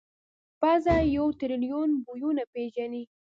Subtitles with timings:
[0.61, 3.03] پزه یو ټریلیون بویونه پېژني.